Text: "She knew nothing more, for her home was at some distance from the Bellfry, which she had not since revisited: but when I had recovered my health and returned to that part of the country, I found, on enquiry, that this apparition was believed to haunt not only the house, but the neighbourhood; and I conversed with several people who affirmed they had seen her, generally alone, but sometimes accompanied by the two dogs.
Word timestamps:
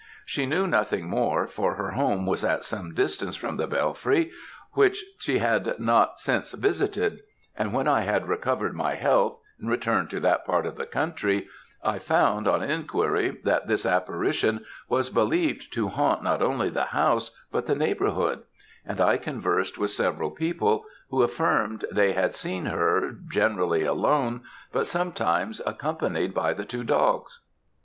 "She 0.25 0.47
knew 0.47 0.65
nothing 0.65 1.07
more, 1.07 1.45
for 1.45 1.75
her 1.75 1.91
home 1.91 2.25
was 2.25 2.43
at 2.43 2.65
some 2.65 2.95
distance 2.95 3.35
from 3.35 3.57
the 3.57 3.67
Bellfry, 3.67 4.31
which 4.71 5.05
she 5.19 5.37
had 5.37 5.77
not 5.77 6.17
since 6.17 6.55
revisited: 6.55 7.19
but 7.55 7.71
when 7.71 7.87
I 7.87 8.01
had 8.01 8.27
recovered 8.27 8.73
my 8.73 8.95
health 8.95 9.39
and 9.59 9.69
returned 9.69 10.09
to 10.09 10.19
that 10.21 10.43
part 10.43 10.65
of 10.65 10.75
the 10.75 10.87
country, 10.87 11.47
I 11.83 11.99
found, 11.99 12.47
on 12.47 12.63
enquiry, 12.63 13.37
that 13.43 13.67
this 13.67 13.85
apparition 13.85 14.65
was 14.89 15.11
believed 15.11 15.71
to 15.73 15.89
haunt 15.89 16.23
not 16.23 16.41
only 16.41 16.69
the 16.71 16.85
house, 16.85 17.29
but 17.51 17.67
the 17.67 17.75
neighbourhood; 17.75 18.41
and 18.83 18.99
I 18.99 19.17
conversed 19.17 19.77
with 19.77 19.91
several 19.91 20.31
people 20.31 20.83
who 21.11 21.21
affirmed 21.21 21.85
they 21.91 22.13
had 22.13 22.33
seen 22.33 22.65
her, 22.65 23.11
generally 23.29 23.83
alone, 23.83 24.41
but 24.71 24.87
sometimes 24.87 25.61
accompanied 25.63 26.33
by 26.33 26.53
the 26.55 26.65
two 26.65 26.83
dogs. 26.83 27.41